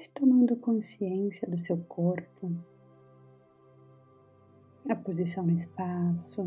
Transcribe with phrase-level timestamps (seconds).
[0.00, 2.50] Comece tomando consciência do seu corpo,
[4.88, 6.42] a posição no espaço,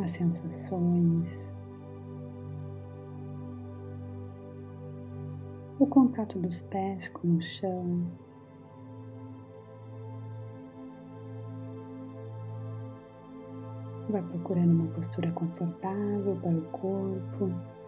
[0.00, 1.56] as sensações,
[5.80, 8.06] o contato dos pés com o chão.
[14.08, 17.83] Vai procurando uma postura confortável para o corpo.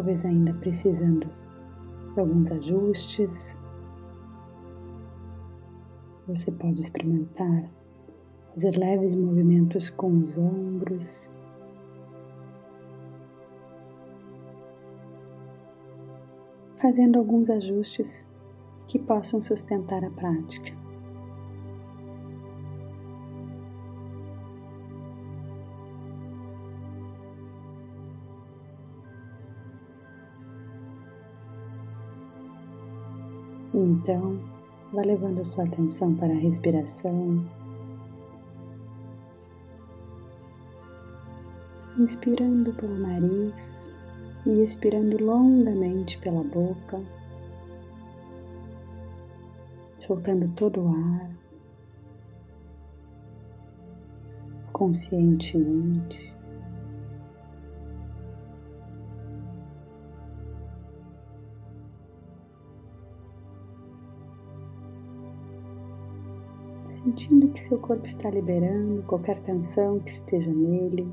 [0.00, 1.28] Talvez ainda precisando
[2.14, 3.58] de alguns ajustes.
[6.26, 7.70] Você pode experimentar
[8.54, 11.30] fazer leves movimentos com os ombros.
[16.80, 18.26] Fazendo alguns ajustes
[18.88, 20.72] que possam sustentar a prática.
[33.80, 34.38] Então,
[34.92, 37.44] vá levando a sua atenção para a respiração.
[41.98, 43.94] Inspirando pelo nariz
[44.46, 47.02] e expirando longamente pela boca
[49.96, 51.30] soltando todo o ar
[54.72, 56.39] conscientemente.
[67.10, 71.12] Sentindo que seu corpo está liberando qualquer tensão que esteja nele.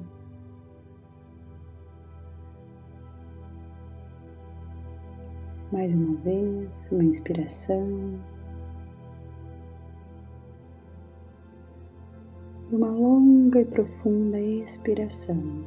[5.72, 7.84] Mais uma vez, uma inspiração.
[12.70, 15.66] e uma longa e profunda expiração.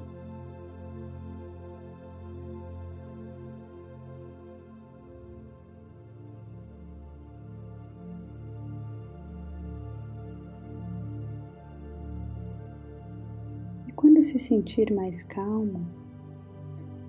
[14.01, 15.87] Quando se sentir mais calmo,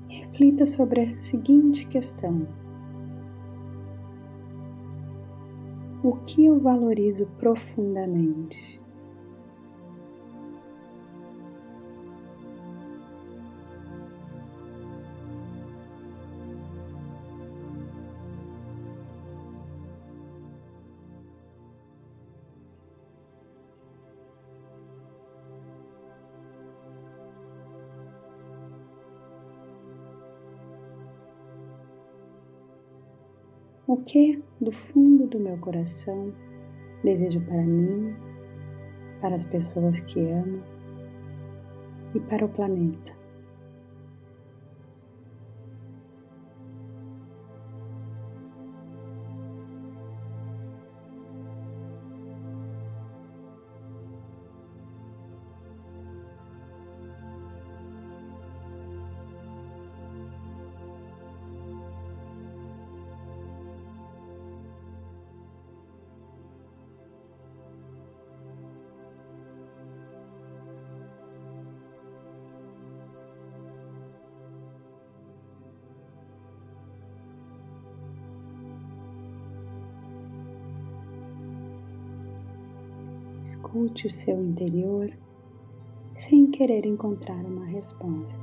[0.10, 2.46] reflita sobre a seguinte questão:
[6.04, 8.81] O que eu valorizo profundamente?
[33.92, 36.34] O que do fundo do meu coração
[37.04, 38.16] desejo para mim,
[39.20, 40.64] para as pessoas que amo
[42.16, 43.12] e para o planeta.
[83.64, 85.14] Escute o seu interior
[86.16, 88.42] sem querer encontrar uma resposta.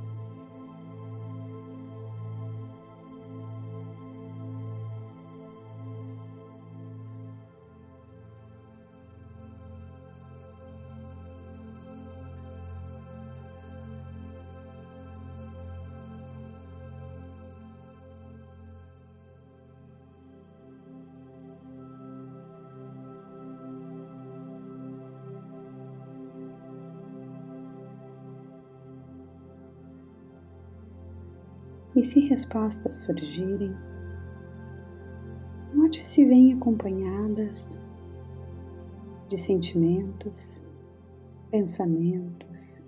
[31.95, 33.75] E se respostas surgirem,
[35.73, 37.79] note se vêm acompanhadas
[39.27, 40.65] de sentimentos,
[41.49, 42.85] pensamentos,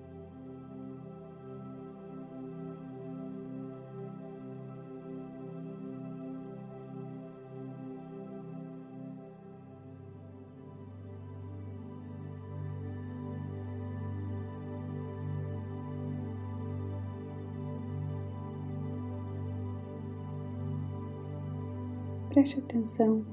[22.31, 23.25] Preste atenção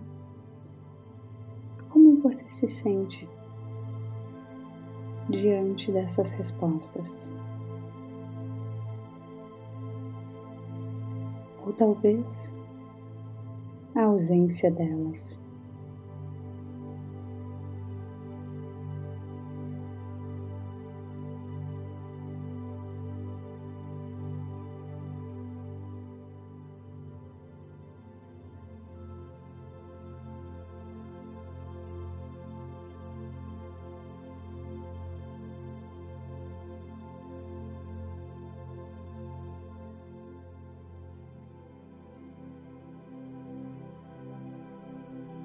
[1.78, 3.30] a como você se sente
[5.30, 7.32] diante dessas respostas.
[11.64, 12.52] Ou talvez
[13.94, 15.38] a ausência delas.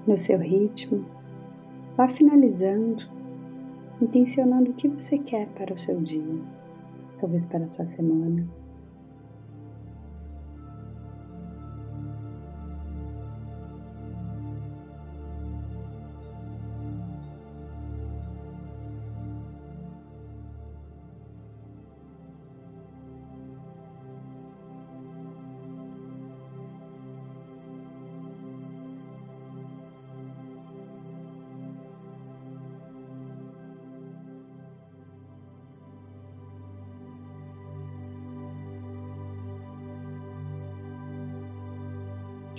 [0.07, 1.05] No seu ritmo,
[1.95, 3.05] vá finalizando,
[4.01, 6.41] intencionando o que você quer para o seu dia,
[7.19, 8.45] talvez para a sua semana.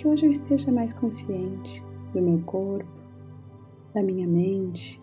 [0.05, 2.85] Que hoje eu esteja mais consciente do meu corpo,
[3.91, 4.99] da minha mente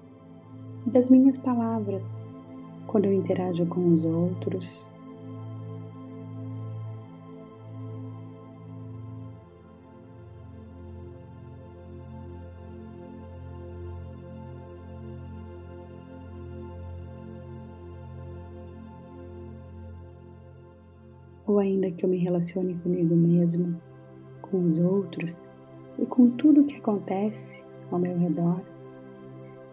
[0.87, 2.23] e das minhas palavras
[2.87, 4.93] quando eu interajo com os outros.
[21.45, 23.81] Ou ainda que eu me relacione comigo mesmo
[24.53, 25.51] com os outros
[25.99, 28.61] e com tudo o que acontece ao meu redor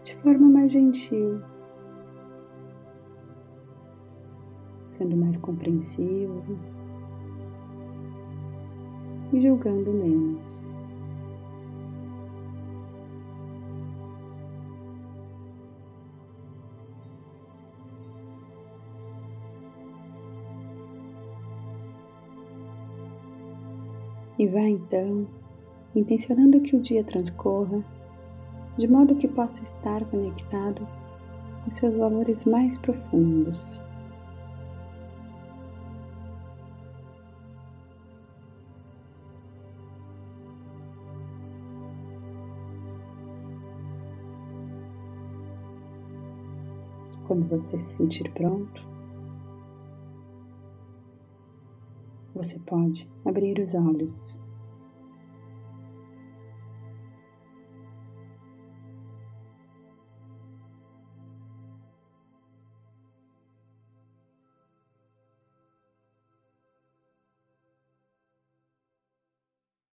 [0.05, 1.39] de forma mais gentil,
[4.89, 6.41] sendo mais compreensivo
[9.33, 10.65] e julgando menos.
[24.39, 25.27] E vá então,
[25.93, 27.83] intencionando que o dia transcorra,
[28.77, 30.87] de modo que possa estar conectado
[31.61, 33.81] com seus valores mais profundos.
[47.27, 48.87] Quando você se sentir pronto,
[52.39, 54.39] você pode abrir os olhos.